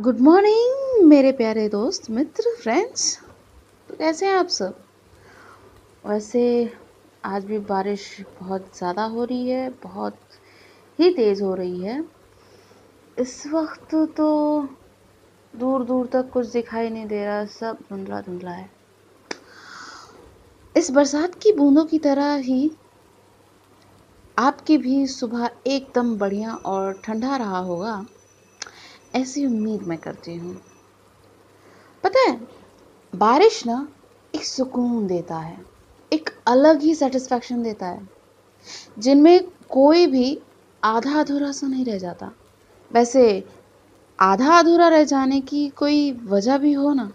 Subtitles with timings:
[0.00, 3.18] Good morning मेरे प्यारे दोस्त, मित्र फ्रेंड्स
[3.88, 4.74] तो कैसे हैं आप सब?
[6.06, 6.72] वैसे,
[7.24, 10.18] आज भी बारिश बहुत ज़्यादा हो रही है, बहुत
[10.98, 12.04] ही तेज़ हो रही है।
[13.18, 14.62] इस वक्त तो
[15.56, 18.70] दूर दूर तक कुछ दिखाई नहीं दे रहा, सब धुंधला धुंधला है।
[20.76, 22.70] इस बरसात की बूंदों की तरह ही
[24.38, 28.06] आपकी भी सुबह एकदम बढ़िया और ठंडा रहा होगा।
[29.14, 30.54] ऐसी उम्मीद मैं करती हूँ।
[32.04, 32.40] पता है,
[33.12, 33.88] बारिश ना
[34.34, 35.64] एक सुकून देता है,
[36.12, 38.08] एक अलग ही सेटिस्फैक्शन देता है,
[38.98, 40.38] जिनमें कोई भी
[40.84, 42.32] आधा अधूरा सा नहीं रह जाता।
[42.92, 43.44] वैसे
[44.18, 47.12] आधा अधूरा रह जाने की कोई वजह भी हो ना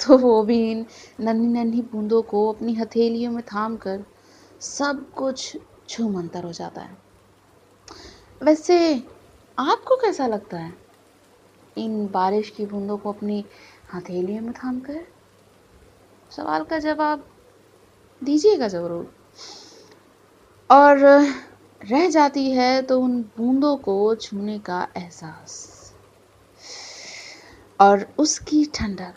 [0.00, 0.86] तो वो भी इन
[1.20, 4.04] नन्ही नन्ही बूंदों को अपनी हथेलियों में थाम कर
[4.60, 5.56] सब कुछ
[5.88, 6.98] छू मंतर हो जाता है।
[8.42, 9.04] वैसे,
[9.58, 10.79] आपको कैसा लगता है?
[11.76, 13.44] इन बारिश की बूंदों को अपनी
[13.94, 15.00] हथेलियों में थाम कर
[16.30, 17.24] सवाल का जवाब
[18.22, 19.14] दीजिएगा ज़रूर।
[20.70, 20.98] और
[21.80, 25.94] रह जाती है तो उन बूंदों को छूने का एहसास।
[27.80, 29.14] और उसकी ठंडक।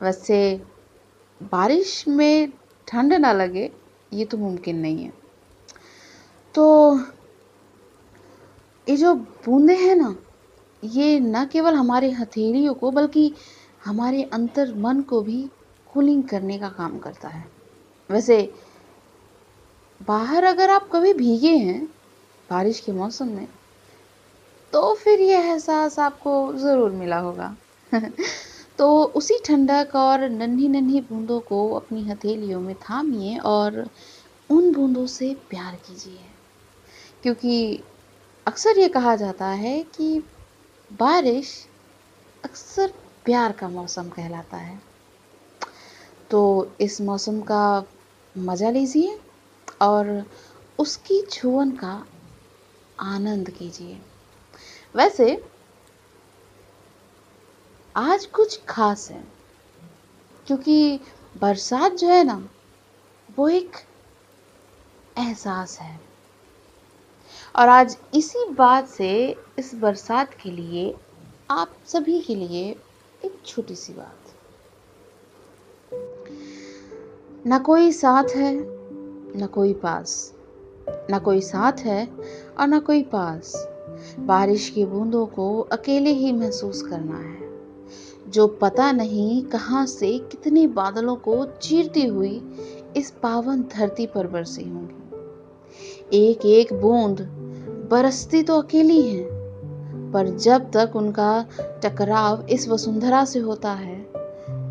[0.00, 0.40] वैसे
[1.40, 2.52] बारिश में
[2.88, 3.70] ठंड ना लगे,
[4.12, 5.12] ये तो मुमकिन नहीं है।
[6.54, 6.64] तो
[8.88, 10.16] ये जो बूंदे हैं ना,
[10.84, 13.34] ये न केवल हमारे हथेलियों को, बल्कि
[13.84, 15.50] हमारे अंतर मन को भी
[15.94, 17.48] कूलिंग करने का काम करता है।
[18.10, 18.54] वैसे,
[20.06, 21.86] बाहर अगर आप कभी भीगे हैं,
[22.50, 23.48] बारिश के मौसम में
[24.72, 27.56] तो फिर यह एहसास आपको ज़रूर मिला होगा।
[28.78, 33.88] तो उसी ठंडक और नन्ही नन्ही बूंदों को अपनी हथेलियों में थामिए और
[34.50, 36.18] उन बूंदों से प्यार कीजिए।
[37.22, 37.82] क्योंकि
[38.46, 40.22] अक्सर ये कहा जाता है कि
[40.92, 41.68] बारिश
[42.44, 42.92] अक्सर
[43.24, 44.80] प्यार का मौसम कहलाता है।
[46.30, 47.84] तो इस मौसम का
[48.38, 49.20] मज़ा लीजिए
[49.82, 50.26] और
[50.78, 52.06] उसकी छुअन का
[53.00, 54.00] आनंद कीजिए।
[54.96, 55.44] वैसे,
[57.96, 59.24] आज कुछ खास है,
[60.46, 61.00] क्योंकि
[61.40, 62.48] बरसात जो है ना,
[63.36, 63.76] वो एक
[65.18, 66.11] एहसास है।
[67.56, 70.94] और आज इसी बात से, इस बरसात के लिए,
[71.50, 72.76] आप सभी के लिए
[73.24, 74.18] एक छोटी सी बात।
[77.46, 78.54] न कोई साथ है,
[79.40, 80.34] न कोई पास।
[80.88, 82.08] न कोई साथ है
[82.60, 83.68] और न कोई पास।
[84.18, 87.60] बारिश की बूंदों को अकेले ही महसूस करना है।
[88.30, 92.56] जो पता नहीं कहाँ से कितने बादलों को चीरती हुई
[92.96, 95.02] इस पावन धरती पर बरसी होंगी।
[96.16, 97.41] एक एक बूंद
[97.92, 99.24] बरसती तो अकेली हैं,
[100.12, 101.46] पर जब तक उनका
[101.84, 103.96] टकराव इस वसुंधरा से होता है,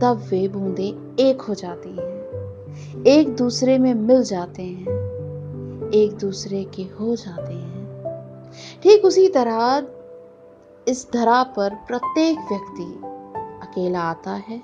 [0.00, 0.86] तब वे बूंदे
[1.20, 4.86] एक हो जाती हैं। एक दूसरे में मिल जाते हैं,
[5.94, 8.52] एक दूसरे के हो जाते हैं।
[8.82, 9.86] ठीक उसी तरह
[10.88, 12.88] इस धरा पर प्रत्येक व्यक्ति
[13.66, 14.62] अकेला आता है,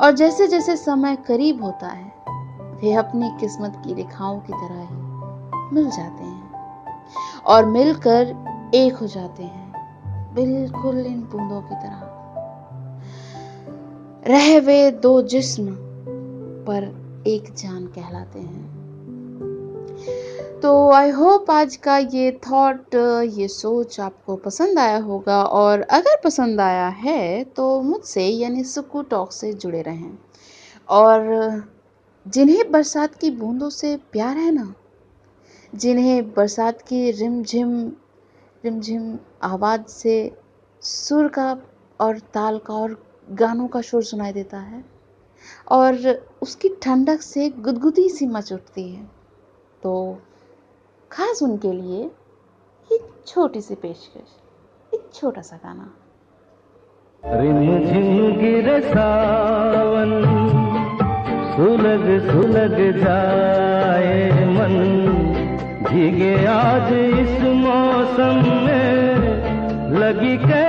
[0.00, 2.12] और जैसे जैसे समय करीब होता है,
[2.80, 6.37] वे अपनी किस्मत की रेखाओं की तरह ही मिल जाते हैं।
[7.48, 8.34] और मिलकर
[8.74, 12.14] एक हो जाते हैं। बिल्कुल इन बूंदों की तरह।
[14.26, 15.76] रह वे दो जिस्म
[16.66, 16.84] पर
[17.26, 18.78] एक जान कहलाते हैं।
[20.62, 22.94] तो आई होप आज का ये थॉट
[23.34, 29.02] ये सोच आपको पसंद आया होगा और अगर पसंद आया है तो मुझसे यानी सुकू
[29.02, 30.10] टॉक से जुड़े रहें।
[30.88, 31.20] और
[32.28, 34.74] जिन्हें बरसात की बूंदों से प्यार है ना
[35.74, 37.92] जिन्हें बरसात की रिमझिम
[38.64, 40.36] रिमझिम आवाज़ से
[40.82, 41.58] सुर का
[42.00, 44.84] और ताल का और गानों का शोर सुनाई देता है
[45.70, 49.04] और उसकी ठंडक से गुदगुदी सी मच उठती है।
[49.82, 50.18] तो
[51.12, 52.04] खास उनके लिए
[52.92, 54.30] एक छोटी सी पेशकश,
[54.94, 55.94] एक छोटा सा गाना।
[58.40, 60.10] गिरे सावन,
[61.56, 65.27] सुलग सुलग जाए मन।
[65.90, 70.67] भीगे आज इस मौसम में लगी कै